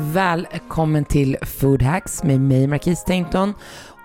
Välkommen 0.00 1.04
till 1.04 1.36
Food 1.42 1.82
Hacks 1.82 2.22
med 2.22 2.40
mig 2.40 2.66
Marquise 2.66 3.06
Tainton. 3.06 3.54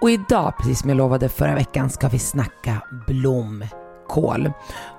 Och 0.02 0.12
idag, 0.12 0.54
precis 0.58 0.80
som 0.80 0.90
jag 0.90 0.98
lovade 0.98 1.30
förra 1.30 1.56
veckan, 1.56 1.90
ska 1.90 2.08
vi 2.08 2.20
snacka 2.20 2.82
blomkål. 3.08 4.52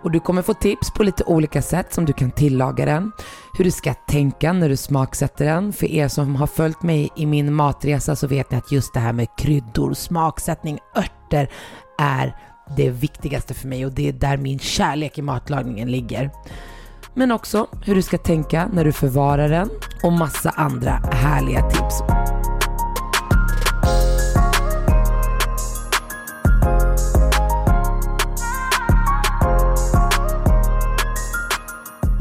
Och 0.02 0.10
du 0.10 0.20
kommer 0.20 0.42
få 0.42 0.54
tips 0.54 0.90
på 0.90 1.02
lite 1.02 1.24
olika 1.24 1.62
sätt 1.62 1.94
som 1.94 2.04
du 2.04 2.12
kan 2.12 2.30
tillaga 2.30 2.84
den, 2.84 3.12
hur 3.58 3.64
du 3.64 3.70
ska 3.70 3.94
tänka 3.94 4.52
när 4.52 4.68
du 4.68 4.76
smaksätter 4.76 5.44
den. 5.44 5.72
För 5.72 5.86
er 5.86 6.08
som 6.08 6.36
har 6.36 6.46
följt 6.46 6.82
mig 6.82 7.10
i 7.16 7.26
min 7.26 7.54
matresa 7.54 8.16
så 8.16 8.26
vet 8.26 8.50
ni 8.50 8.56
att 8.56 8.72
just 8.72 8.94
det 8.94 9.00
här 9.00 9.12
med 9.12 9.28
kryddor, 9.38 9.94
smaksättning, 9.94 10.78
örter 10.96 11.50
är 11.98 12.36
det 12.76 12.90
viktigaste 12.90 13.54
för 13.54 13.68
mig 13.68 13.86
och 13.86 13.92
det 13.92 14.08
är 14.08 14.12
där 14.12 14.36
min 14.36 14.58
kärlek 14.58 15.18
i 15.18 15.22
matlagningen 15.22 15.90
ligger 15.90 16.30
men 17.14 17.32
också 17.32 17.66
hur 17.84 17.94
du 17.94 18.02
ska 18.02 18.18
tänka 18.18 18.68
när 18.72 18.84
du 18.84 18.92
förvarar 18.92 19.48
den 19.48 19.70
och 20.02 20.12
massa 20.12 20.50
andra 20.50 20.90
härliga 20.90 21.70
tips. 21.70 22.02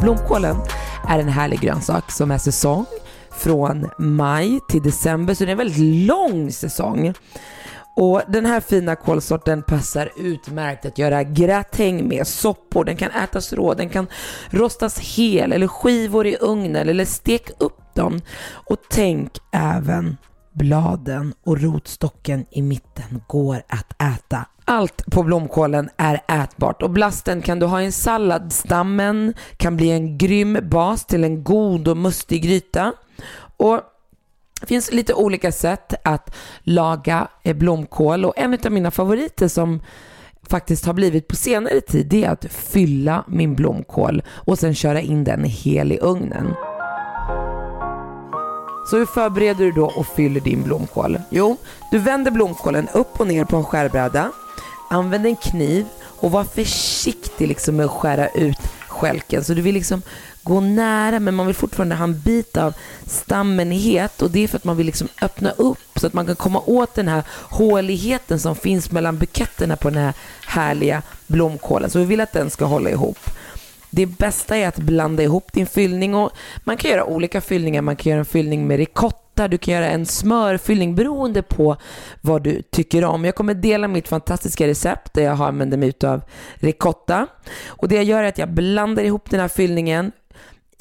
Blomkålen 0.02 0.56
är 1.08 1.20
en 1.20 1.30
härlig 1.30 1.60
grönsak 1.60 2.12
som 2.12 2.32
är 2.32 2.38
säsong 2.38 2.86
från 3.32 3.90
maj 3.98 4.60
till 4.70 4.82
december, 4.82 5.34
så 5.34 5.44
det 5.44 5.50
är 5.50 5.52
en 5.52 5.58
väldigt 5.58 6.08
lång 6.08 6.52
säsong. 6.52 7.14
Och 7.96 8.22
den 8.28 8.46
här 8.46 8.60
fina 8.60 8.96
kålsorten 8.96 9.64
passar 9.64 10.10
utmärkt 10.18 10.86
att 10.86 10.98
göra 10.98 11.24
gratäng 11.24 12.08
med, 12.08 12.28
soppor, 12.28 12.86
den 12.86 12.98
kan 12.98 13.12
ätas 13.12 13.54
rå, 13.54 13.74
den 13.74 13.90
kan 13.90 14.08
rostas 14.50 15.00
hel 15.00 15.54
eller 15.54 15.68
skivor 15.68 16.28
i 16.28 16.38
ugnen 16.42 16.90
eller 16.90 17.06
stek 17.06 17.50
upp 17.60 17.96
dem. 17.96 18.22
Och 18.52 18.78
tänk 18.90 19.32
även 19.52 20.18
bladen 20.54 21.34
och 21.46 21.62
rotstocken 21.62 22.46
i 22.52 22.62
mitten 22.62 23.22
går 23.28 23.62
att 23.68 24.02
äta. 24.02 24.46
Allt 24.66 25.06
på 25.06 25.24
blomkålen 25.24 25.90
är 25.98 26.22
ätbart 26.44 26.82
och 26.82 26.90
blasten 26.90 27.42
kan 27.42 27.60
du 27.60 27.66
ha 27.66 27.82
i 27.82 27.86
en 27.86 27.92
sallad. 27.92 28.54
Stammen 28.54 29.34
kan 29.58 29.78
bli 29.78 29.92
en 29.92 30.18
grym 30.18 30.58
bas 30.70 31.06
till 31.06 31.24
en 31.24 31.44
god 31.44 31.88
och 31.88 31.98
mustig 31.98 32.44
gryta. 32.44 32.94
Och 33.58 33.82
det 34.64 34.68
finns 34.68 34.92
lite 34.92 35.14
olika 35.14 35.52
sätt 35.52 35.94
att 36.04 36.36
laga 36.62 37.28
eh, 37.44 37.56
blomkål 37.56 38.26
och 38.26 38.34
en 38.38 38.58
av 38.66 38.72
mina 38.72 38.92
favoriter 38.92 39.48
som 39.48 39.82
faktiskt 40.50 40.86
har 40.86 40.94
blivit 40.94 41.28
på 41.28 41.36
senare 41.36 41.82
tid 41.82 42.08
det 42.08 42.24
är 42.24 42.30
att 42.30 42.46
fylla 42.46 43.24
min 43.28 43.56
blomkål 43.56 44.24
och 44.28 44.60
sen 44.60 44.76
köra 44.76 45.02
in 45.02 45.24
den 45.24 45.44
hel 45.44 45.92
i 45.92 46.00
ugnen. 46.00 46.54
Så 48.90 48.98
hur 48.98 49.06
förbereder 49.06 49.66
du 49.66 49.72
då 49.72 49.86
och 49.86 50.08
fyller 50.08 50.40
din 50.42 50.64
blomkål? 50.64 51.20
Jo, 51.30 51.58
du 51.92 52.00
vänder 52.00 52.32
blomkålen 52.32 52.88
upp 52.94 53.20
och 53.20 53.28
ner 53.28 53.46
på 53.46 53.58
en 53.58 53.64
skärbräda. 53.64 54.32
Använd 54.90 55.26
en 55.26 55.36
kniv 55.36 55.86
och 56.02 56.32
var 56.32 56.44
försiktig 56.44 57.48
liksom 57.48 57.76
med 57.76 57.86
att 57.86 57.92
skära 57.92 58.28
ut 58.30 58.60
skälken. 58.88 59.44
Så 59.44 59.54
du 59.54 59.62
vill 59.62 59.76
liksom 59.76 60.02
gå 60.44 60.60
nära 60.60 61.20
men 61.20 61.36
man 61.36 61.46
vill 61.46 61.56
fortfarande 61.56 61.96
ha 61.96 62.04
en 62.04 62.20
bit 62.20 62.58
av 62.58 62.74
stammen 63.08 63.72
het 63.72 64.22
och 64.22 64.32
det 64.32 64.44
är 64.44 64.48
för 64.48 64.58
att 64.58 64.64
man 64.64 64.78
vill 64.78 64.86
liksom 64.86 65.08
öppna 65.22 65.52
upp 65.52 65.80
så 65.96 66.08
att 66.08 66.14
man 66.14 66.26
kan 66.26 66.36
komma 66.36 66.62
åt 66.66 66.96
den 66.96 67.08
här 67.08 67.24
håligheten 67.30 68.40
som 68.40 68.56
finns 68.56 68.92
mellan 68.92 69.18
buketterna 69.18 69.76
på 69.76 69.90
den 69.90 70.04
här 70.04 70.14
härliga 70.46 71.02
blomkålen. 71.28 71.90
Så 71.90 72.00
vi 72.00 72.06
vill 72.06 72.22
att 72.22 72.32
den 72.32 72.50
ska 72.50 72.66
hålla 72.66 72.90
ihop. 72.90 73.20
Det 73.90 74.06
bästa 74.06 74.58
är 74.58 74.68
att 74.68 74.78
blanda 74.78 75.24
ihop 75.24 75.54
din 75.54 75.68
fyllning 75.68 76.16
och 76.16 76.32
man 76.64 76.78
kan 76.78 76.92
göra 76.92 77.06
olika 77.06 77.42
fyllningar. 77.42 77.82
Man 77.82 77.96
kan 77.96 78.10
göra 78.10 78.20
en 78.20 78.26
fyllning 78.26 78.68
med 78.68 78.78
ricotta, 78.78 79.48
du 79.48 79.58
kan 79.58 79.74
göra 79.74 79.90
en 79.90 80.06
smörfyllning 80.06 80.96
beroende 80.96 81.42
på 81.42 81.78
vad 82.22 82.44
du 82.44 82.62
tycker 82.62 83.06
om. 83.06 83.26
Jag 83.26 83.36
kommer 83.36 83.54
dela 83.54 83.88
mitt 83.88 84.08
fantastiska 84.08 84.68
recept 84.68 85.14
där 85.14 85.24
jag 85.24 85.42
använder 85.42 85.78
mig 85.78 85.94
av 86.04 86.22
ricotta. 86.56 87.28
Och 87.68 87.88
det 87.88 87.96
jag 87.96 88.04
gör 88.04 88.24
är 88.24 88.28
att 88.28 88.38
jag 88.38 88.50
blandar 88.50 89.04
ihop 89.04 89.30
den 89.30 89.40
här 89.40 89.48
fyllningen, 89.48 90.12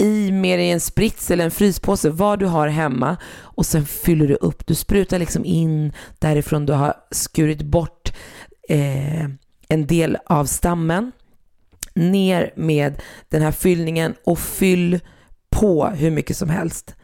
i 0.03 0.31
med 0.31 0.59
dig 0.59 0.71
en 0.71 0.79
sprits 0.79 1.31
eller 1.31 1.45
en 1.45 1.51
fryspåse, 1.51 2.09
vad 2.09 2.39
du 2.39 2.45
har 2.45 2.67
hemma 2.67 3.17
och 3.35 3.65
sen 3.65 3.85
fyller 3.85 4.27
du 4.27 4.35
upp. 4.35 4.67
Du 4.67 4.75
sprutar 4.75 5.19
liksom 5.19 5.45
in 5.45 5.93
därifrån 6.19 6.65
du 6.65 6.73
har 6.73 6.93
skurit 7.11 7.61
bort 7.61 8.13
eh, 8.69 9.23
en 9.67 9.87
del 9.87 10.17
av 10.25 10.45
stammen 10.45 11.11
ner 11.93 12.53
med 12.55 13.01
den 13.29 13.41
här 13.41 13.51
fyllningen 13.51 14.13
och 14.23 14.39
fyll 14.39 14.99
på 15.49 15.85
hur 15.85 16.11
mycket 16.11 16.37
som 16.37 16.49
helst. 16.49 16.95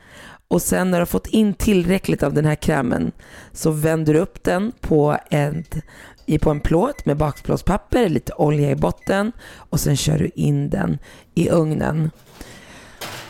Och 0.47 0.61
sen 0.61 0.91
när 0.91 0.97
du 0.97 1.01
har 1.01 1.05
fått 1.05 1.27
in 1.27 1.53
tillräckligt 1.53 2.23
av 2.23 2.33
den 2.33 2.45
här 2.45 2.55
krämen 2.55 3.11
så 3.51 3.71
vänder 3.71 4.13
du 4.13 4.19
upp 4.19 4.43
den 4.43 4.71
på 4.81 5.17
en, 5.29 5.65
på 6.41 6.49
en 6.49 6.59
plåt 6.59 7.05
med 7.05 7.17
bakplåtspapper, 7.17 8.09
lite 8.09 8.33
olja 8.33 8.71
i 8.71 8.75
botten 8.75 9.31
och 9.55 9.79
sen 9.79 9.97
kör 9.97 10.17
du 10.17 10.31
in 10.35 10.69
den 10.69 10.97
i 11.35 11.49
ugnen. 11.49 12.11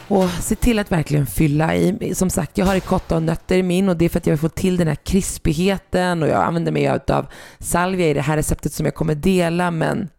Och 0.09 0.29
se 0.29 0.55
till 0.55 0.79
att 0.79 0.91
verkligen 0.91 1.25
fylla 1.25 1.75
i. 1.75 2.15
Som 2.15 2.29
sagt, 2.29 2.57
jag 2.57 2.65
har 2.65 2.73
ricotta 2.73 3.15
och 3.15 3.23
nötter 3.23 3.57
i 3.57 3.63
min 3.63 3.89
och 3.89 3.97
det 3.97 4.05
är 4.05 4.09
för 4.09 4.17
att 4.17 4.25
jag 4.25 4.33
vill 4.33 4.39
få 4.39 4.49
till 4.49 4.77
den 4.77 4.87
här 4.87 4.95
krispigheten 4.95 6.23
och 6.23 6.29
jag 6.29 6.43
använder 6.43 6.71
mig 6.71 6.87
av 6.87 7.27
salvia 7.59 8.07
i 8.07 8.13
det 8.13 8.21
här 8.21 8.37
receptet 8.37 8.73
som 8.73 8.85
jag 8.85 8.95
kommer 8.95 9.15
dela 9.15 9.71
men 9.71 10.09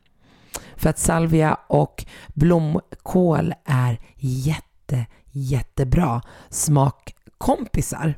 för 0.77 0.91
att 0.91 0.99
salvia 0.99 1.59
och 1.67 2.05
blomkål 2.27 3.55
är 3.65 4.01
jätte, 4.17 5.07
jättebra 5.31 6.23
smakkompisar. 6.49 8.15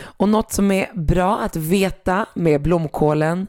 Och 0.00 0.28
något 0.28 0.52
som 0.52 0.70
är 0.70 0.90
bra 0.94 1.38
att 1.38 1.56
veta 1.56 2.26
med 2.34 2.62
blomkålen 2.62 3.46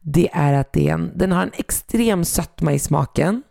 det 0.00 0.28
är 0.32 0.52
att 0.52 0.72
den, 0.72 1.12
den 1.14 1.32
har 1.32 1.42
en 1.42 1.52
extrem 1.54 2.24
sötma 2.24 2.72
i 2.72 2.78
smaken. 2.78 3.42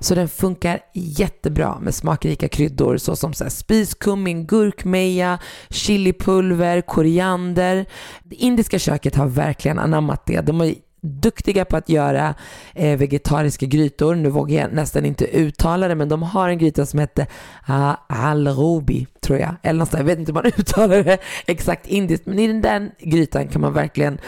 Så 0.00 0.14
den 0.14 0.28
funkar 0.28 0.80
jättebra 0.94 1.78
med 1.80 1.94
smakrika 1.94 2.48
kryddor 2.48 2.96
såsom 2.96 3.34
så 3.34 3.44
här 3.44 3.50
spiskummin, 3.50 4.46
gurkmeja, 4.46 5.38
chilipulver, 5.70 6.80
koriander. 6.80 7.86
Det 8.24 8.36
indiska 8.36 8.78
köket 8.78 9.16
har 9.16 9.26
verkligen 9.26 9.78
anammat 9.78 10.26
det. 10.26 10.40
De 10.40 10.60
är 10.60 10.74
duktiga 11.00 11.64
på 11.64 11.76
att 11.76 11.88
göra 11.88 12.34
eh, 12.74 12.98
vegetariska 12.98 13.66
grytor. 13.66 14.14
Nu 14.14 14.28
vågar 14.28 14.60
jag 14.60 14.72
nästan 14.72 15.04
inte 15.04 15.24
uttala 15.24 15.88
det, 15.88 15.94
men 15.94 16.08
de 16.08 16.22
har 16.22 16.48
en 16.48 16.58
gryta 16.58 16.86
som 16.86 16.98
heter 16.98 17.26
ah, 17.66 17.94
alrobi, 18.06 19.06
tror 19.20 19.38
jag. 19.38 19.56
Eller 19.62 19.72
någonstans, 19.72 19.98
jag 19.98 20.06
vet 20.06 20.18
inte 20.18 20.32
hur 20.32 20.34
man 20.34 20.46
uttalar 20.58 21.02
det 21.02 21.18
exakt 21.46 21.86
indiskt, 21.86 22.26
men 22.26 22.38
i 22.38 22.46
den 22.46 22.62
där 22.62 22.90
grytan 22.98 23.48
kan 23.48 23.60
man 23.60 23.72
verkligen 23.72 24.18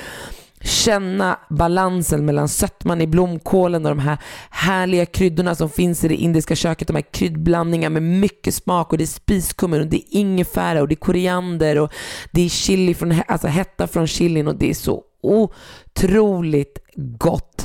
känna 0.60 1.38
balansen 1.48 2.24
mellan 2.24 2.48
sötman 2.48 3.00
i 3.00 3.06
blomkålen 3.06 3.86
och 3.86 3.96
de 3.96 3.98
här 3.98 4.18
härliga 4.50 5.06
kryddorna 5.06 5.54
som 5.54 5.70
finns 5.70 6.04
i 6.04 6.08
det 6.08 6.14
indiska 6.14 6.56
köket. 6.56 6.88
De 6.88 6.94
här 6.96 7.04
kryddblandningarna 7.12 8.00
med 8.00 8.02
mycket 8.02 8.54
smak 8.54 8.92
och 8.92 8.98
det 8.98 9.04
är 9.04 9.06
spiskummin 9.06 9.80
och 9.80 9.86
det 9.86 9.96
är 9.96 10.18
ingefära 10.18 10.80
och 10.80 10.88
det 10.88 10.94
är 10.94 10.96
koriander 10.96 11.78
och 11.78 11.92
det 12.32 12.42
är 12.42 12.48
chili 12.48 12.94
från, 12.94 13.14
alltså 13.28 13.46
hetta 13.46 13.86
från 13.86 14.06
chilin 14.06 14.48
och 14.48 14.56
det 14.56 14.70
är 14.70 14.74
så 14.74 15.02
otroligt 15.22 16.78
gott. 16.96 17.64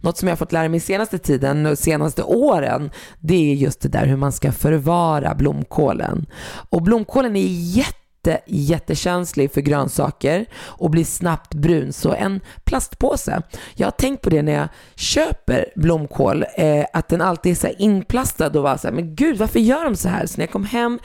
Något 0.00 0.18
som 0.18 0.28
jag 0.28 0.32
har 0.32 0.36
fått 0.36 0.52
lära 0.52 0.68
mig 0.68 0.80
senaste 0.80 1.18
tiden 1.18 1.62
de 1.62 1.76
senaste 1.76 2.22
åren, 2.22 2.90
det 3.20 3.52
är 3.52 3.54
just 3.54 3.80
det 3.80 3.88
där 3.88 4.06
hur 4.06 4.16
man 4.16 4.32
ska 4.32 4.52
förvara 4.52 5.34
blomkålen. 5.34 6.26
Och 6.70 6.82
blomkålen 6.82 7.36
är 7.36 7.46
jätte 7.48 8.03
jätte, 8.24 8.40
jättekänslig 8.46 9.52
för 9.52 9.60
grönsaker 9.60 10.46
och 10.56 10.90
blir 10.90 11.04
snabbt 11.04 11.54
brun. 11.54 11.92
Så 11.92 12.12
en 12.12 12.40
plastpåse. 12.64 13.42
Jag 13.74 13.86
har 13.86 13.92
tänkt 13.92 14.22
på 14.22 14.30
det 14.30 14.42
när 14.42 14.52
jag 14.52 14.68
köper 14.94 15.66
blomkål, 15.76 16.44
eh, 16.56 16.84
att 16.92 17.08
den 17.08 17.20
alltid 17.20 17.52
är 17.52 17.56
så 17.56 17.68
inplastad 17.78 18.46
och 18.46 18.62
var 18.62 18.76
så 18.76 18.88
här, 18.88 18.94
men 18.94 19.14
gud 19.14 19.38
varför 19.38 19.60
gör 19.60 19.84
de 19.84 19.96
så 19.96 20.08
här? 20.08 20.26
Så 20.26 20.34
när 20.36 20.42
jag 20.42 20.52
kom 20.52 20.64
hem 20.64 20.98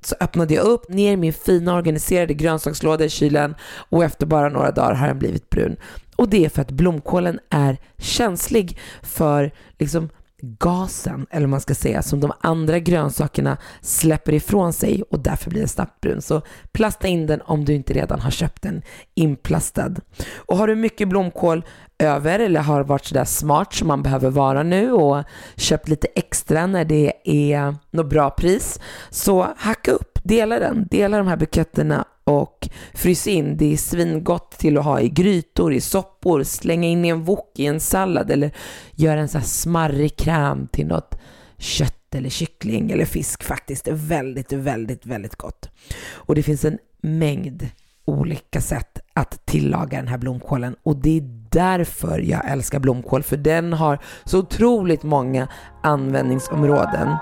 så 0.00 0.16
öppnade 0.20 0.54
jag 0.54 0.64
upp 0.64 0.88
ner 0.88 1.16
min 1.16 1.32
fina 1.32 1.74
organiserade 1.74 2.34
grönsakslåda 2.34 3.04
i 3.04 3.08
kylen 3.08 3.54
och 3.90 4.04
efter 4.04 4.26
bara 4.26 4.48
några 4.48 4.70
dagar 4.70 4.94
har 4.94 5.06
den 5.06 5.18
blivit 5.18 5.50
brun. 5.50 5.76
Och 6.16 6.28
det 6.28 6.44
är 6.44 6.48
för 6.48 6.62
att 6.62 6.70
blomkålen 6.70 7.38
är 7.50 7.76
känslig 7.98 8.78
för 9.02 9.52
liksom 9.78 10.08
gasen, 10.42 11.26
eller 11.30 11.46
man 11.46 11.60
ska 11.60 11.74
säga, 11.74 12.02
som 12.02 12.20
de 12.20 12.32
andra 12.40 12.78
grönsakerna 12.78 13.56
släpper 13.80 14.32
ifrån 14.34 14.72
sig 14.72 15.02
och 15.10 15.20
därför 15.20 15.50
blir 15.50 15.60
den 15.60 15.68
snabbt 15.68 16.00
brun. 16.00 16.22
Så 16.22 16.42
plasta 16.72 17.08
in 17.08 17.26
den 17.26 17.40
om 17.40 17.64
du 17.64 17.74
inte 17.74 17.92
redan 17.92 18.20
har 18.20 18.30
köpt 18.30 18.62
den 18.62 18.82
inplastad. 19.14 19.94
Och 20.36 20.56
har 20.56 20.66
du 20.66 20.74
mycket 20.74 21.08
blomkål 21.08 21.64
över 21.98 22.38
eller 22.38 22.60
har 22.60 22.84
varit 22.84 23.04
sådär 23.04 23.24
smart 23.24 23.74
som 23.74 23.88
man 23.88 24.02
behöver 24.02 24.30
vara 24.30 24.62
nu 24.62 24.92
och 24.92 25.24
köpt 25.56 25.88
lite 25.88 26.06
extra 26.14 26.66
när 26.66 26.84
det 26.84 27.12
är 27.24 27.76
något 27.90 28.10
bra 28.10 28.30
pris, 28.30 28.80
så 29.10 29.48
hacka 29.56 29.90
upp, 29.90 30.18
dela 30.22 30.58
den, 30.58 30.86
dela 30.90 31.18
de 31.18 31.26
här 31.26 31.36
buketterna 31.36 32.04
och 32.24 32.68
frys 32.94 33.26
in. 33.26 33.56
Det 33.56 33.72
är 33.72 33.76
svingott 33.76 34.50
till 34.50 34.78
att 34.78 34.84
ha 34.84 35.00
i 35.00 35.08
grytor, 35.08 35.72
i 35.72 35.80
soppor, 35.80 36.42
slänga 36.42 36.88
in 36.88 37.04
i 37.04 37.08
en 37.08 37.24
wok 37.24 37.52
i 37.56 37.66
en 37.66 37.80
sallad 37.80 38.30
eller 38.30 38.50
göra 38.92 39.20
en 39.20 39.28
så 39.28 39.38
här 39.38 39.44
smarrig 39.44 40.16
kräm 40.16 40.66
till 40.72 40.86
något 40.86 41.18
kött 41.58 42.14
eller 42.14 42.30
kyckling 42.30 42.90
eller 42.90 43.04
fisk 43.04 43.42
faktiskt. 43.42 43.84
Det 43.84 43.90
är 43.90 43.94
väldigt, 43.94 44.52
väldigt, 44.52 45.06
väldigt 45.06 45.36
gott. 45.36 45.68
Och 46.10 46.34
det 46.34 46.42
finns 46.42 46.64
en 46.64 46.78
mängd 47.02 47.68
olika 48.04 48.60
sätt 48.60 48.98
att 49.14 49.46
tillaga 49.46 49.98
den 49.98 50.08
här 50.08 50.18
blomkålen 50.18 50.76
och 50.82 50.96
det 50.96 51.16
är 51.16 51.22
därför 51.50 52.18
jag 52.18 52.50
älskar 52.50 52.78
blomkål 52.78 53.22
för 53.22 53.36
den 53.36 53.72
har 53.72 53.98
så 54.24 54.38
otroligt 54.38 55.02
många 55.02 55.48
användningsområden. 55.82 57.16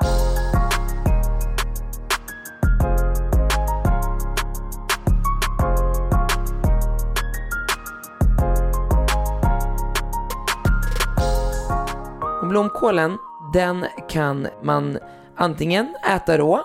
Blomkålen, 12.70 13.18
den 13.52 13.86
kan 14.08 14.48
man 14.62 14.98
antingen 15.36 15.94
äta 16.16 16.38
rå 16.38 16.60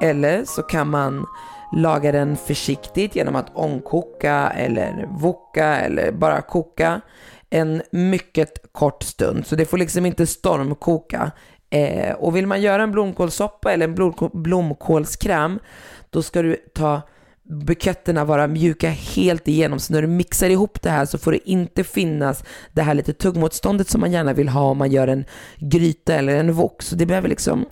eller 0.00 0.44
så 0.44 0.62
kan 0.62 0.90
man 0.90 1.26
laga 1.76 2.12
den 2.12 2.36
försiktigt 2.36 3.16
genom 3.16 3.36
att 3.36 3.56
ångkoka 3.56 4.52
eller 4.56 5.08
voka 5.10 5.76
eller 5.76 6.12
bara 6.12 6.40
koka 6.40 7.00
en 7.50 7.82
mycket 7.90 8.72
kort 8.72 9.02
stund. 9.02 9.46
Så 9.46 9.56
det 9.56 9.64
får 9.64 9.78
liksom 9.78 10.06
inte 10.06 10.26
stormkoka. 10.26 11.30
Eh, 11.70 12.14
och 12.14 12.36
vill 12.36 12.46
man 12.46 12.60
göra 12.60 12.82
en 12.82 12.92
blomkålssoppa 12.92 13.72
eller 13.72 13.88
en 13.88 14.14
blomkålskräm, 14.42 15.58
då 16.10 16.22
ska 16.22 16.42
du 16.42 16.56
ta 16.74 17.02
buketterna 17.48 18.24
vara 18.24 18.46
mjuka 18.46 18.90
helt 18.90 19.48
igenom. 19.48 19.78
Så 19.78 19.92
när 19.92 20.02
du 20.02 20.08
mixar 20.08 20.50
ihop 20.50 20.82
det 20.82 20.90
här 20.90 21.06
så 21.06 21.18
får 21.18 21.32
det 21.32 21.50
inte 21.50 21.84
finnas 21.84 22.44
det 22.72 22.82
här 22.82 22.94
lite 22.94 23.12
tuggmotståndet 23.12 23.88
som 23.88 24.00
man 24.00 24.12
gärna 24.12 24.32
vill 24.32 24.48
ha 24.48 24.70
om 24.70 24.78
man 24.78 24.92
gör 24.92 25.08
en 25.08 25.24
gryta 25.58 26.14
eller 26.14 26.36
en 26.36 26.52
wok. 26.52 26.82
Så 26.82 26.96
det 26.96 27.06
behöver 27.06 27.28
liksom 27.28 27.66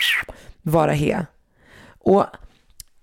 vara 0.63 0.93
he. 0.93 1.27
Och 1.99 2.25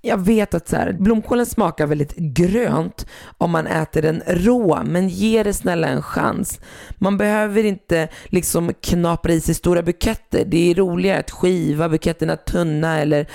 jag 0.06 0.18
vet 0.18 0.54
att 0.54 0.68
så 0.68 0.76
här, 0.76 0.94
blomkålen 0.94 1.46
smakar 1.46 1.88
väldigt 1.88 2.16
grönt 2.16 3.08
om 3.38 3.52
man 3.52 3.68
äter 3.68 4.02
den 4.02 4.24
rå, 4.28 4.82
men 4.86 5.10
ge 5.10 5.44
det 5.44 5.54
snälla 5.54 5.88
en 5.88 6.02
chans. 6.02 6.60
Man 6.98 7.18
behöver 7.18 7.64
inte 7.64 8.08
liksom 8.26 8.74
knapra 8.82 9.34
i 9.34 9.42
sig 9.42 9.56
stora 9.56 9.82
buketter. 9.82 10.46
Det 10.46 10.72
är 10.72 10.76
roligare 10.76 11.20
att 11.20 11.32
skiva 11.32 11.90
buketterna 11.90 12.36
tunna 12.36 13.00
eller 13.00 13.28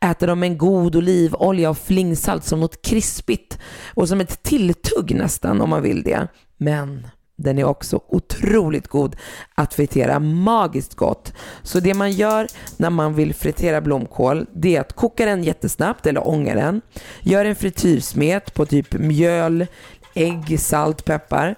äta 0.00 0.26
dem 0.26 0.40
med 0.40 0.46
en 0.46 0.58
god 0.58 0.96
olivolja 0.96 1.70
och 1.70 1.78
flingsalt 1.78 2.44
som 2.44 2.60
något 2.60 2.82
krispigt 2.82 3.58
och 3.94 4.08
som 4.08 4.20
ett 4.20 4.42
tilltugg 4.42 5.14
nästan 5.14 5.60
om 5.60 5.70
man 5.70 5.82
vill 5.82 6.02
det. 6.02 6.28
Men 6.56 7.06
den 7.36 7.58
är 7.58 7.64
också 7.64 8.00
otroligt 8.08 8.88
god 8.88 9.16
att 9.54 9.74
fritera, 9.74 10.18
magiskt 10.18 10.94
gott. 10.94 11.32
Så 11.62 11.80
det 11.80 11.94
man 11.94 12.12
gör 12.12 12.46
när 12.76 12.90
man 12.90 13.14
vill 13.14 13.34
fritera 13.34 13.80
blomkål, 13.80 14.46
det 14.52 14.76
är 14.76 14.80
att 14.80 14.92
koka 14.92 15.26
den 15.26 15.44
jättesnabbt 15.44 16.06
eller 16.06 16.28
ånga 16.28 16.54
den. 16.54 16.80
Gör 17.20 17.44
en 17.44 17.56
frityrsmet 17.56 18.54
på 18.54 18.66
typ 18.66 18.92
mjöl, 18.92 19.66
ägg, 20.14 20.60
salt, 20.60 21.04
peppar. 21.04 21.54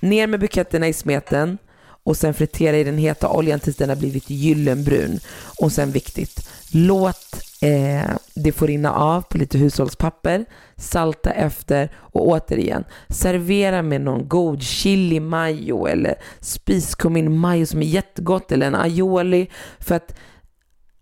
Ner 0.00 0.26
med 0.26 0.40
buketterna 0.40 0.88
i 0.88 0.92
smeten 0.92 1.58
och 2.06 2.16
sen 2.16 2.34
fritera 2.34 2.76
i 2.76 2.84
den 2.84 2.98
heta 2.98 3.30
oljan 3.30 3.60
tills 3.60 3.76
den 3.76 3.88
har 3.88 3.96
blivit 3.96 4.30
gyllenbrun. 4.30 5.20
Och 5.60 5.72
sen 5.72 5.90
viktigt, 5.90 6.48
låt 6.72 7.42
eh, 7.60 8.10
det 8.34 8.52
få 8.52 8.66
rinna 8.66 8.92
av 8.92 9.22
på 9.22 9.38
lite 9.38 9.58
hushållspapper, 9.58 10.44
salta 10.76 11.30
efter 11.30 11.90
och 11.96 12.28
återigen 12.28 12.84
servera 13.08 13.82
med 13.82 14.00
någon 14.00 14.28
god 14.28 14.62
chili 14.62 15.20
mayo 15.20 15.86
eller 15.86 16.14
spiskummin 16.40 17.38
mayo 17.38 17.66
som 17.66 17.82
är 17.82 17.86
jättegott 17.86 18.52
eller 18.52 18.66
en 18.66 18.74
aioli 18.74 19.50
för 19.78 19.94
att 19.94 20.14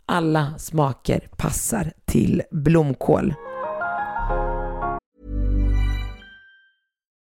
alla 0.06 0.54
smaker 0.58 1.28
passar 1.36 1.92
till 2.04 2.42
blomkål. 2.50 3.34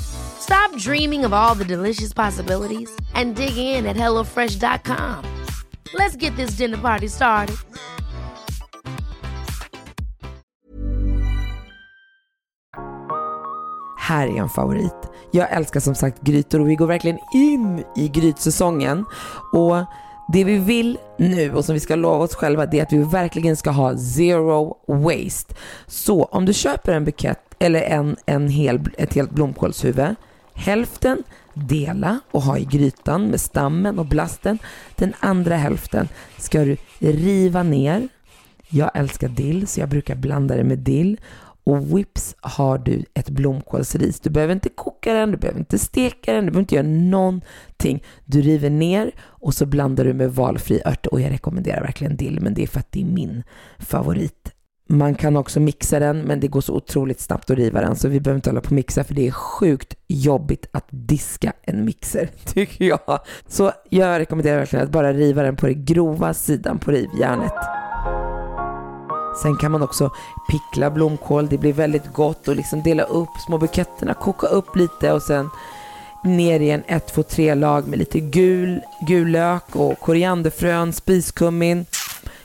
Stop 0.00 0.76
dreaming 0.76 1.24
of 1.24 1.32
all 1.32 1.54
the 1.54 1.64
delicious 1.64 2.12
possibilities 2.12 2.90
and 3.14 3.36
dig 3.36 3.56
in 3.56 3.86
at 3.86 3.96
HelloFresh.com. 3.96 5.24
Let's 5.94 6.16
get 6.16 6.36
this 6.36 6.56
dinner 6.56 6.78
party 6.78 7.08
started. 7.08 7.56
Här 13.98 14.26
är 14.26 14.40
en 14.40 14.48
favorit. 14.48 15.10
Jag 15.30 15.52
älskar 15.52 15.80
som 15.80 15.94
sagt 15.94 16.22
grytor 16.22 16.60
och 16.60 16.68
vi 16.68 16.74
går 16.74 16.86
verkligen 16.86 17.18
in 17.34 17.84
i 17.96 18.08
grytsäsongen. 18.08 19.04
Och 19.52 19.76
det 20.32 20.44
vi 20.44 20.58
vill 20.58 20.98
nu 21.18 21.54
och 21.54 21.64
som 21.64 21.74
vi 21.74 21.80
ska 21.80 21.96
lova 21.96 22.24
oss 22.24 22.34
själva 22.34 22.66
det 22.66 22.78
är 22.78 22.82
att 22.82 22.92
vi 22.92 22.98
verkligen 23.02 23.56
ska 23.56 23.70
ha 23.70 23.96
zero 23.96 24.76
waste. 24.86 25.54
Så 25.86 26.24
om 26.24 26.44
du 26.44 26.52
köper 26.52 26.92
en 26.92 27.04
bukett 27.04 27.43
eller 27.58 27.82
en, 27.82 28.16
en 28.26 28.48
hel, 28.48 28.80
ett 28.98 29.14
helt 29.14 29.30
blomkålshuvud, 29.30 30.14
hälften 30.54 31.22
dela 31.54 32.20
och 32.30 32.42
ha 32.42 32.58
i 32.58 32.64
grytan 32.64 33.26
med 33.26 33.40
stammen 33.40 33.98
och 33.98 34.06
blasten. 34.06 34.58
Den 34.96 35.14
andra 35.20 35.56
hälften 35.56 36.08
ska 36.38 36.64
du 36.64 36.76
riva 36.98 37.62
ner. 37.62 38.08
Jag 38.68 38.90
älskar 38.94 39.28
dill 39.28 39.66
så 39.66 39.80
jag 39.80 39.88
brukar 39.88 40.14
blanda 40.14 40.56
det 40.56 40.64
med 40.64 40.78
dill 40.78 41.20
och 41.64 41.98
vips 41.98 42.36
har 42.40 42.78
du 42.78 43.04
ett 43.14 43.30
blomkålsris. 43.30 44.20
Du 44.20 44.30
behöver 44.30 44.54
inte 44.54 44.68
koka 44.68 45.14
den, 45.14 45.30
du 45.30 45.36
behöver 45.36 45.60
inte 45.60 45.78
steka 45.78 46.32
den, 46.32 46.44
du 46.44 46.50
behöver 46.50 46.60
inte 46.60 46.74
göra 46.74 46.86
någonting. 46.86 48.02
Du 48.24 48.42
river 48.42 48.70
ner 48.70 49.12
och 49.20 49.54
så 49.54 49.66
blandar 49.66 50.04
du 50.04 50.14
med 50.14 50.34
valfri 50.34 50.80
ört 50.84 51.06
och 51.06 51.20
jag 51.20 51.30
rekommenderar 51.30 51.80
verkligen 51.80 52.16
dill, 52.16 52.40
men 52.40 52.54
det 52.54 52.62
är 52.62 52.66
för 52.66 52.80
att 52.80 52.92
det 52.92 53.00
är 53.00 53.04
min 53.04 53.42
favorit. 53.78 54.53
Man 54.88 55.14
kan 55.14 55.36
också 55.36 55.60
mixa 55.60 55.98
den, 55.98 56.20
men 56.20 56.40
det 56.40 56.48
går 56.48 56.60
så 56.60 56.74
otroligt 56.74 57.20
snabbt 57.20 57.50
att 57.50 57.56
riva 57.56 57.80
den 57.80 57.96
så 57.96 58.08
vi 58.08 58.20
behöver 58.20 58.38
inte 58.38 58.50
hålla 58.50 58.60
på 58.60 58.66
och 58.66 58.72
mixa 58.72 59.04
för 59.04 59.14
det 59.14 59.26
är 59.26 59.30
sjukt 59.30 59.94
jobbigt 60.08 60.66
att 60.72 60.86
diska 60.90 61.52
en 61.62 61.84
mixer, 61.84 62.30
tycker 62.44 62.84
jag. 62.84 63.20
Så 63.48 63.72
jag 63.90 64.18
rekommenderar 64.18 64.58
verkligen 64.58 64.84
att 64.84 64.92
bara 64.92 65.12
riva 65.12 65.42
den 65.42 65.56
på 65.56 65.66
den 65.66 65.84
grova 65.84 66.34
sidan 66.34 66.78
på 66.78 66.90
rivjärnet. 66.90 67.54
Sen 69.42 69.56
kan 69.56 69.72
man 69.72 69.82
också 69.82 70.10
pickla 70.50 70.90
blomkål, 70.90 71.48
det 71.48 71.58
blir 71.58 71.72
väldigt 71.72 72.12
gott 72.12 72.48
och 72.48 72.56
liksom 72.56 72.82
dela 72.82 73.02
upp 73.02 73.28
små 73.46 73.58
buketterna, 73.58 74.14
koka 74.14 74.46
upp 74.46 74.76
lite 74.76 75.12
och 75.12 75.22
sen 75.22 75.50
ner 76.24 76.60
i 76.60 76.70
en 76.70 76.82
1, 76.86 77.06
2, 77.06 77.22
3 77.22 77.54
lag 77.54 77.88
med 77.88 77.98
lite 77.98 78.20
gul, 78.20 78.80
gul 79.08 79.28
lök 79.28 79.76
och 79.76 80.00
korianderfrön, 80.00 80.92
spiskummin, 80.92 81.86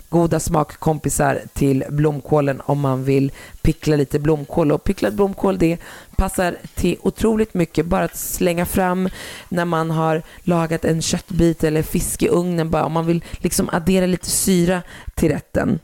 goda 0.09 0.39
smakkompisar 0.39 1.41
till 1.53 1.83
blomkålen 1.89 2.61
om 2.65 2.79
man 2.79 3.03
vill 3.03 3.31
pickla 3.61 3.95
lite 3.95 4.19
blomkål. 4.19 4.71
Och 4.71 4.83
picklad 4.83 5.15
blomkål 5.15 5.57
det 5.57 5.77
passar 6.15 6.57
till 6.75 6.97
otroligt 7.01 7.53
mycket. 7.53 7.85
Bara 7.85 8.03
att 8.03 8.15
slänga 8.15 8.65
fram 8.65 9.09
när 9.49 9.65
man 9.65 9.91
har 9.91 10.23
lagat 10.43 10.85
en 10.85 11.01
köttbit 11.01 11.63
eller 11.63 11.81
fisk 11.81 12.23
i 12.23 12.29
ugnen. 12.29 12.69
Bara 12.69 12.85
om 12.85 12.91
man 12.91 13.05
vill 13.05 13.23
liksom 13.37 13.69
addera 13.71 14.05
lite 14.05 14.29
syra 14.29 14.81
till 15.15 15.31
rätten. 15.31 15.79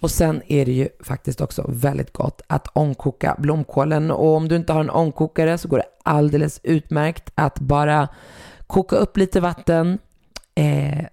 Och 0.00 0.10
sen 0.10 0.42
är 0.46 0.64
det 0.64 0.72
ju 0.72 0.88
faktiskt 1.00 1.40
också 1.40 1.64
väldigt 1.68 2.12
gott 2.12 2.42
att 2.46 2.68
ångkoka 2.72 3.36
blomkålen. 3.38 4.10
Och 4.10 4.34
om 4.34 4.48
du 4.48 4.56
inte 4.56 4.72
har 4.72 4.80
en 4.80 4.90
ångkokare 4.90 5.58
så 5.58 5.68
går 5.68 5.78
det 5.78 5.88
alldeles 6.02 6.60
utmärkt 6.62 7.30
att 7.34 7.58
bara 7.60 8.08
koka 8.66 8.96
upp 8.96 9.16
lite 9.16 9.40
vatten, 9.40 9.98
eh, 10.56 11.04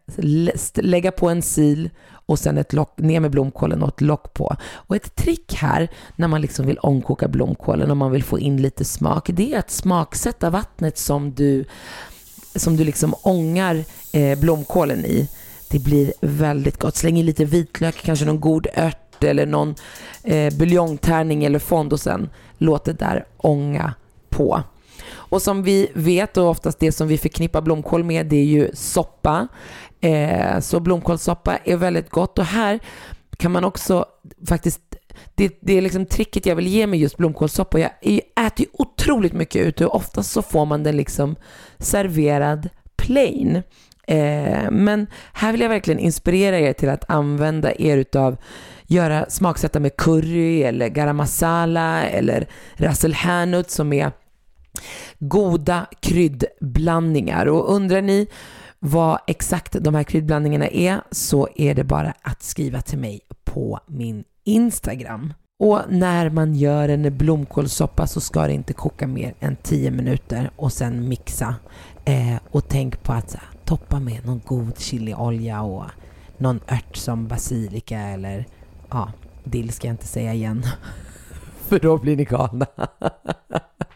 lägga 0.76 1.12
på 1.12 1.30
en 1.30 1.42
sil 1.54 1.82
och 2.26 2.40
sen 2.40 2.58
ett 2.58 2.74
lock, 2.74 2.98
ner 2.98 3.20
med 3.20 3.32
blomkålen 3.32 3.84
och 3.84 3.90
ett 3.90 4.02
lock 4.02 4.34
på. 4.34 4.56
Och 4.74 4.96
ett 4.96 5.16
trick 5.16 5.54
här 5.54 5.90
när 6.16 6.28
man 6.28 6.42
liksom 6.42 6.66
vill 6.66 6.80
ångkoka 6.82 7.28
blomkålen 7.28 7.92
och 7.92 7.98
man 7.98 8.12
vill 8.12 8.24
få 8.24 8.40
in 8.40 8.62
lite 8.62 8.86
smak, 8.86 9.30
det 9.34 9.54
är 9.54 9.60
att 9.60 9.72
smaksätta 9.72 10.50
vattnet 10.50 10.98
som 10.98 11.32
du, 11.34 11.66
som 12.56 12.78
du 12.78 12.84
liksom 12.84 13.16
ångar 13.22 13.84
eh, 14.14 14.40
blomkålen 14.40 15.06
i. 15.06 15.30
Det 15.70 15.80
blir 15.80 16.14
väldigt 16.22 16.80
gott. 16.80 16.96
Släng 16.96 17.20
i 17.20 17.24
lite 17.24 17.46
vitlök, 17.46 17.96
kanske 18.04 18.26
någon 18.26 18.40
god 18.40 18.68
ört 18.76 19.24
eller 19.24 19.46
någon 19.46 19.76
eh, 20.24 20.54
buljongtärning 20.54 21.44
eller 21.44 21.60
fond 21.60 21.94
och 21.94 22.00
sen 22.00 22.30
låt 22.58 22.86
det 22.86 22.94
där 22.94 23.26
ånga 23.38 23.94
på. 24.30 24.64
Och 25.34 25.42
som 25.42 25.64
vi 25.64 25.92
vet 25.94 26.38
och 26.38 26.50
oftast 26.50 26.80
det 26.80 26.92
som 26.92 27.08
vi 27.08 27.18
förknippar 27.18 27.62
blomkål 27.62 28.04
med 28.04 28.26
det 28.26 28.36
är 28.36 28.46
ju 28.46 28.70
soppa. 28.74 29.48
Eh, 30.02 30.60
så 30.60 30.80
blomkålssoppa 30.80 31.58
är 31.64 31.78
väldigt 31.78 32.10
gott 32.10 32.40
och 32.40 32.46
här 32.46 32.80
kan 33.38 33.52
man 33.52 33.64
också 33.64 34.06
faktiskt 34.48 34.82
det, 35.36 35.58
det 35.62 35.78
är 35.78 35.82
liksom 35.82 36.06
tricket 36.06 36.46
jag 36.46 36.56
vill 36.56 36.68
ge 36.68 36.88
med 36.88 37.00
just 37.00 37.18
blomkålssoppa. 37.18 37.80
Jag 37.80 37.92
äter 38.46 38.60
ju 38.60 38.66
otroligt 38.74 39.34
mycket 39.34 39.66
ute 39.66 39.86
och 39.86 39.96
oftast 39.96 40.32
så 40.32 40.42
får 40.42 40.66
man 40.66 40.84
den 40.84 40.98
liksom 40.98 41.36
serverad 41.78 42.70
plain. 42.96 43.64
Eh, 44.08 44.72
men 44.72 45.08
här 45.34 45.52
vill 45.52 45.62
jag 45.62 45.70
verkligen 45.70 46.00
inspirera 46.00 46.60
er 46.60 46.74
till 46.74 46.90
att 46.90 47.10
använda 47.10 47.74
er 47.76 47.98
utav 47.98 48.38
göra 48.88 49.26
smaksätta 49.30 49.80
med 49.80 49.98
curry 49.98 50.64
eller 50.64 50.88
garam 50.88 51.18
masala 51.18 52.04
eller 52.04 52.48
ras 52.76 53.06
el 53.06 53.66
som 53.68 53.94
är 53.94 54.12
goda 55.20 55.86
kryddblandningar. 56.00 57.46
Och 57.46 57.76
undrar 57.76 58.02
ni 58.02 58.28
vad 58.80 59.20
exakt 59.28 59.76
de 59.84 59.96
här 59.96 60.04
kryddblandningarna 60.04 60.68
är 60.68 61.02
så 61.12 61.48
är 61.56 61.76
det 61.76 61.84
bara 61.84 62.14
att 62.22 62.44
skriva 62.44 62.82
till 62.82 63.00
mig 63.00 63.22
på 63.44 63.80
min 63.88 64.24
Instagram. 64.44 65.34
Och 65.60 65.82
när 65.90 66.30
man 66.30 66.56
gör 66.56 66.90
en 66.90 67.18
blomkålssoppa 67.18 68.08
så 68.08 68.22
ska 68.22 68.48
det 68.48 68.54
inte 68.54 68.74
koka 68.74 69.08
mer 69.08 69.34
än 69.40 69.56
10 69.56 69.92
minuter 69.92 70.52
och 70.56 70.74
sen 70.74 71.10
mixa. 71.10 71.56
Eh, 72.06 72.36
och 72.52 72.68
tänk 72.68 73.04
på 73.04 73.14
att 73.14 73.38
toppa 73.66 74.00
med 74.00 74.26
någon 74.26 74.42
god 74.46 74.80
chiliolja 74.80 75.62
och 75.62 75.86
någon 76.38 76.60
ört 76.68 76.96
som 76.96 77.28
basilika 77.28 78.00
eller 78.00 78.46
ja, 78.90 79.12
dill 79.44 79.74
ska 79.74 79.88
jag 79.88 79.94
inte 79.94 80.08
säga 80.08 80.34
igen. 80.34 80.64
För 81.68 81.80
då 81.80 81.98
blir 81.98 82.18
ni 82.18 82.26
galna. 82.26 82.66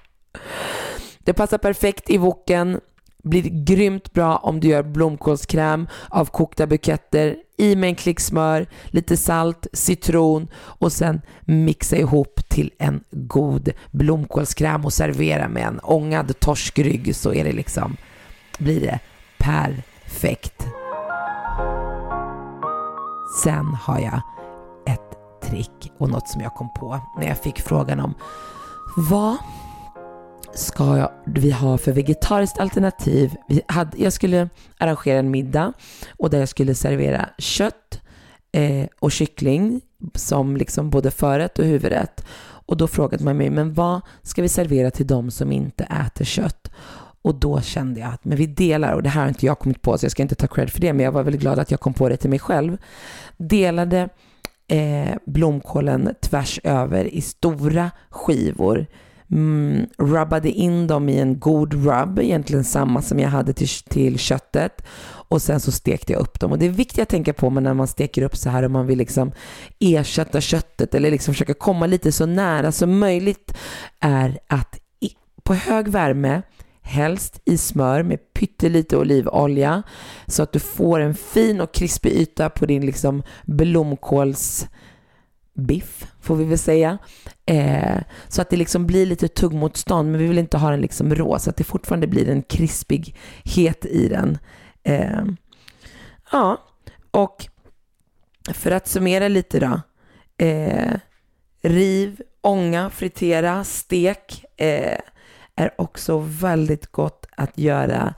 Det 1.20 1.34
passar 1.34 1.58
perfekt 1.58 2.10
i 2.10 2.18
woken. 2.18 2.80
Blir 3.24 3.66
grymt 3.66 4.14
bra 4.14 4.36
om 4.36 4.60
du 4.60 4.68
gör 4.68 4.84
blomkålskräm 4.84 5.88
av 6.10 6.26
kokta 6.26 6.68
buketter. 6.68 7.36
I 7.58 7.76
med 7.76 7.90
en 7.90 7.96
klick 7.96 8.20
smör, 8.20 8.68
lite 8.86 9.18
salt, 9.18 9.68
citron 9.74 10.48
och 10.56 10.92
sen 10.92 11.22
mixa 11.42 11.98
ihop 11.98 12.50
till 12.50 12.72
en 12.78 13.04
god 13.12 13.70
blomkålskräm 13.92 14.86
och 14.86 14.94
servera 14.94 15.48
med 15.48 15.64
en 15.64 15.80
ångad 15.80 16.40
torskrygg 16.40 17.16
så 17.16 17.34
är 17.34 17.44
det 17.44 17.52
liksom, 17.52 17.98
blir 18.60 18.82
det 18.82 19.00
perfekt. 19.38 20.68
Sen 23.44 23.66
har 23.66 24.00
jag 24.00 24.22
ett 24.88 25.42
trick 25.50 25.92
och 25.98 26.10
något 26.10 26.28
som 26.28 26.42
jag 26.42 26.54
kom 26.54 26.70
på 26.74 27.00
när 27.20 27.28
jag 27.28 27.38
fick 27.38 27.62
frågan 27.62 28.00
om 28.00 28.14
vad 29.10 29.38
ska 30.54 31.10
vi 31.26 31.52
ha 31.52 31.78
för 31.78 31.92
vegetariskt 31.92 32.60
alternativ? 32.60 33.36
Vi 33.48 33.62
hade, 33.68 33.98
jag 33.98 34.14
skulle 34.14 34.50
arrangera 34.78 35.20
en 35.20 35.32
middag 35.32 35.74
och 36.18 36.30
där 36.30 36.40
jag 36.40 36.50
skulle 36.50 36.76
servera 36.76 37.30
kött 37.38 38.02
eh, 38.52 38.88
och 39.00 39.12
kyckling 39.12 39.82
som 40.16 40.58
liksom 40.58 40.90
både 40.90 41.12
förrätt 41.12 41.60
och 41.60 41.66
huvudrätt. 41.66 42.26
Och 42.68 42.78
då 42.78 42.88
frågade 42.88 43.24
man 43.24 43.38
mig, 43.38 43.50
men 43.50 43.74
vad 43.74 44.02
ska 44.24 44.42
vi 44.42 44.50
servera 44.50 44.92
till 44.92 45.08
de 45.08 45.32
som 45.32 45.52
inte 45.52 45.84
äter 45.84 46.26
kött? 46.26 46.72
Och 47.22 47.36
då 47.36 47.62
kände 47.62 48.00
jag 48.00 48.14
att 48.14 48.26
men 48.26 48.38
vi 48.38 48.46
delar, 48.46 48.94
och 48.94 49.04
det 49.04 49.10
här 49.10 49.22
har 49.22 49.28
inte 49.28 49.46
jag 49.46 49.60
kommit 49.60 49.82
på 49.82 49.98
så 49.98 50.06
jag 50.06 50.12
ska 50.12 50.24
inte 50.24 50.36
ta 50.36 50.48
cred 50.48 50.70
för 50.70 50.82
det, 50.82 50.94
men 50.94 51.06
jag 51.06 51.12
var 51.12 51.24
väldigt 51.24 51.42
glad 51.42 51.60
att 51.60 51.72
jag 51.72 51.80
kom 51.80 51.94
på 51.94 52.10
det 52.10 52.18
till 52.18 52.30
mig 52.30 52.40
själv. 52.40 52.78
Delade 53.38 54.10
eh, 54.68 55.16
blomkålen 55.26 56.16
tvärs 56.22 56.60
över 56.64 57.06
i 57.06 57.22
stora 57.22 57.92
skivor 58.10 58.86
mm, 59.32 59.86
rubbade 59.98 60.52
in 60.52 60.88
dem 60.88 61.10
i 61.10 61.20
en 61.20 61.40
god 61.40 61.74
rub, 61.74 62.20
egentligen 62.20 62.64
samma 62.64 63.02
som 63.02 63.20
jag 63.20 63.30
hade 63.30 63.54
till, 63.54 63.68
till 63.68 64.20
köttet. 64.20 64.86
Och 65.30 65.42
sen 65.42 65.60
så 65.60 65.72
stekte 65.72 66.14
jag 66.14 66.22
upp 66.22 66.40
dem. 66.40 66.52
Och 66.52 66.60
det 66.60 66.66
är 66.66 66.70
viktigt 66.70 67.02
att 67.02 67.10
tänka 67.10 67.34
på 67.34 67.50
när 67.50 67.74
man 67.74 67.88
steker 67.88 68.22
upp 68.22 68.36
så 68.36 68.50
här 68.50 68.64
om 68.64 68.72
man 68.72 68.88
vill 68.88 68.98
liksom 68.98 69.32
ersätta 69.80 70.42
köttet 70.42 70.96
eller 70.96 71.12
liksom 71.12 71.34
försöka 71.34 71.54
komma 71.54 71.86
lite 71.86 72.12
så 72.12 72.26
nära 72.26 72.72
som 72.72 73.00
möjligt 73.00 73.58
är 74.00 74.40
att 74.48 74.80
i, 75.00 75.10
på 75.44 75.54
hög 75.54 75.88
värme 75.88 76.42
helst 76.82 77.42
i 77.46 77.58
smör 77.58 78.04
med 78.04 78.34
pyttelite 78.34 78.98
olivolja 78.98 79.84
så 80.28 80.44
att 80.44 80.54
du 80.54 80.60
får 80.60 81.00
en 81.00 81.16
fin 81.16 81.62
och 81.62 81.74
krispig 81.74 82.12
yta 82.12 82.50
på 82.50 82.66
din 82.66 82.86
liksom 82.86 83.24
blomkåls 83.46 84.68
biff, 85.58 86.08
får 86.22 86.36
vi 86.36 86.44
väl 86.44 86.58
säga. 86.58 86.98
Eh, 87.46 87.98
så 88.28 88.42
att 88.42 88.50
det 88.50 88.58
liksom 88.58 88.88
blir 88.88 89.06
lite 89.06 89.28
tuggmotstånd, 89.28 90.12
men 90.12 90.22
vi 90.22 90.28
vill 90.28 90.38
inte 90.38 90.58
ha 90.58 90.72
den 90.72 90.82
liksom 90.82 91.16
rå, 91.16 91.40
så 91.40 91.50
att 91.50 91.58
det 91.58 91.64
fortfarande 91.64 92.08
blir 92.08 92.30
en 92.30 92.42
krispighet 92.42 93.86
i 93.86 94.08
den. 94.08 94.38
Eh, 94.84 95.24
ja, 96.32 96.58
och 97.12 97.48
för 98.54 98.72
att 98.72 98.88
summera 98.88 99.28
lite 99.28 99.60
då. 99.60 99.82
Eh, 100.46 100.94
riv, 101.62 102.22
ånga, 102.42 102.90
fritera, 102.90 103.64
stek 103.64 104.46
eh, 104.58 105.00
är 105.56 105.72
också 105.78 106.18
väldigt 106.20 106.92
gott 106.92 107.26
att 107.38 107.58
göra 107.58 108.14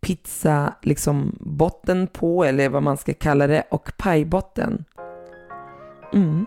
pizza, 0.00 0.74
liksom 0.82 1.36
botten 1.40 2.06
på, 2.06 2.44
eller 2.44 2.68
vad 2.68 2.82
man 2.82 2.96
ska 2.96 3.14
kalla 3.14 3.46
det, 3.46 3.62
och 3.70 3.92
pajbotten. 3.96 4.84
Mm. 6.12 6.46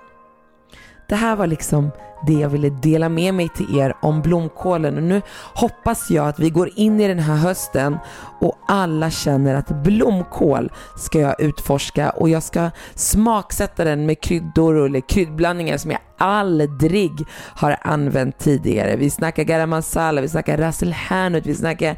Det 1.09 1.15
här 1.15 1.35
var 1.35 1.47
liksom 1.47 1.91
det 2.27 2.33
jag 2.33 2.49
ville 2.49 2.69
dela 2.69 3.09
med 3.09 3.33
mig 3.33 3.49
till 3.49 3.79
er 3.79 3.93
om 4.01 4.21
blomkålen 4.21 4.97
och 4.97 5.03
nu 5.03 5.21
hoppas 5.53 6.09
jag 6.09 6.27
att 6.27 6.39
vi 6.39 6.49
går 6.49 6.69
in 6.75 6.99
i 6.99 7.07
den 7.07 7.19
här 7.19 7.35
hösten 7.35 7.97
och 8.41 8.57
alla 8.67 9.11
känner 9.11 9.55
att 9.55 9.83
blomkål 9.83 10.71
ska 10.97 11.19
jag 11.19 11.41
utforska 11.41 12.09
och 12.09 12.29
jag 12.29 12.43
ska 12.43 12.71
smaksätta 12.95 13.83
den 13.83 14.05
med 14.05 14.21
kryddor 14.21 14.85
eller 14.85 15.01
kryddblandningar 15.01 15.77
som 15.77 15.91
jag 15.91 15.99
aldrig 16.17 17.11
har 17.55 17.77
använt 17.81 18.37
tidigare. 18.37 18.95
Vi 18.95 19.09
snackar 19.09 19.43
garam 19.43 19.69
masala, 19.69 20.21
vi 20.21 20.29
snackar 20.29 20.57
ras 20.57 20.83
el 20.83 20.93
hanut, 20.93 21.45
vi 21.45 21.55
snackar 21.55 21.97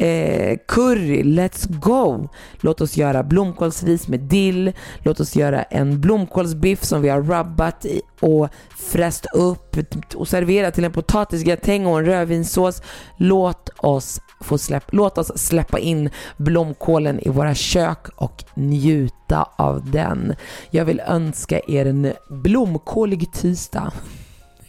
eh, 0.00 0.58
curry. 0.68 1.22
Let's 1.22 1.66
go! 1.68 2.28
Låt 2.60 2.80
oss 2.80 2.96
göra 2.96 3.22
blomkålsris 3.22 4.08
med 4.08 4.20
dill. 4.20 4.72
Låt 4.98 5.20
oss 5.20 5.36
göra 5.36 5.62
en 5.62 6.00
blomkålsbiff 6.00 6.84
som 6.84 7.02
vi 7.02 7.08
har 7.08 7.22
rubbat 7.22 7.86
och 8.20 8.48
fräst 8.78 9.26
upp 9.34 9.76
och 10.14 10.28
serverat 10.28 10.74
till 10.74 10.84
en 10.84 10.92
potatisgratäng 10.92 11.86
och 11.86 11.98
en 11.98 12.04
rödvinssås. 12.04 12.82
Låt 13.16 13.68
oss 13.76 14.20
få 14.40 14.58
släpp, 14.58 14.84
låt 14.92 15.18
oss 15.18 15.32
släppa 15.38 15.78
in 15.78 16.10
blomkålen 16.36 17.20
i 17.20 17.28
våra 17.28 17.54
kök 17.54 18.08
och 18.16 18.44
njuta 18.54 19.48
av 19.56 19.90
den. 19.90 20.34
Jag 20.70 20.84
vill 20.84 21.00
önska 21.00 21.60
er 21.68 21.86
en 21.86 22.12
blomkålig 22.28 23.32
tisdag. 23.32 23.92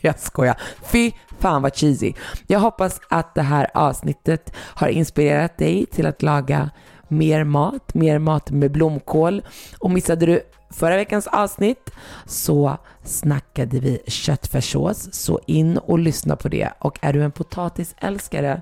Jag 0.03 0.19
skojar. 0.19 0.55
Fy 0.83 1.11
fan 1.39 1.61
vad 1.61 1.75
cheesy. 1.75 2.13
Jag 2.47 2.59
hoppas 2.59 3.01
att 3.09 3.35
det 3.35 3.41
här 3.41 3.67
avsnittet 3.73 4.53
har 4.57 4.87
inspirerat 4.87 5.57
dig 5.57 5.85
till 5.85 6.05
att 6.05 6.21
laga 6.21 6.69
mer 7.07 7.43
mat, 7.43 7.93
mer 7.93 8.19
mat 8.19 8.51
med 8.51 8.71
blomkål. 8.71 9.41
Och 9.79 9.91
missade 9.91 10.25
du 10.25 10.41
förra 10.69 10.95
veckans 10.95 11.27
avsnitt 11.27 11.91
så 12.25 12.77
snackade 13.03 13.79
vi 13.79 14.01
köttfärssås, 14.07 15.13
så 15.13 15.39
in 15.47 15.77
och 15.77 15.99
lyssna 15.99 16.35
på 16.35 16.49
det. 16.49 16.73
Och 16.79 16.99
är 17.01 17.13
du 17.13 17.23
en 17.23 17.31
potatisälskare 17.31 18.61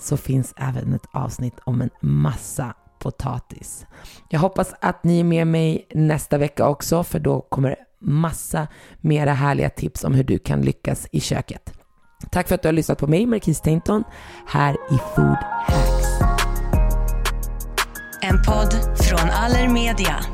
så 0.00 0.16
finns 0.16 0.54
även 0.56 0.92
ett 0.92 1.06
avsnitt 1.12 1.54
om 1.64 1.82
en 1.82 1.90
massa 2.00 2.74
potatis. 2.98 3.86
Jag 4.30 4.40
hoppas 4.40 4.74
att 4.80 5.04
ni 5.04 5.20
är 5.20 5.24
med 5.24 5.46
mig 5.46 5.86
nästa 5.94 6.38
vecka 6.38 6.68
också 6.68 7.04
för 7.04 7.18
då 7.18 7.40
kommer 7.40 7.76
massa 8.04 8.66
mera 9.00 9.32
härliga 9.32 9.70
tips 9.70 10.04
om 10.04 10.14
hur 10.14 10.24
du 10.24 10.38
kan 10.38 10.62
lyckas 10.62 11.08
i 11.12 11.20
köket. 11.20 11.72
Tack 12.30 12.48
för 12.48 12.54
att 12.54 12.62
du 12.62 12.68
har 12.68 12.72
lyssnat 12.72 12.98
på 12.98 13.06
mig, 13.06 13.26
Marquise 13.26 13.62
Tainton, 13.64 14.04
här 14.46 14.72
i 14.72 14.98
Food 15.14 15.38
Hacks. 15.66 16.08
En 18.22 18.42
podd 18.42 18.74
från 18.98 19.30
Allermedia. 19.30 20.33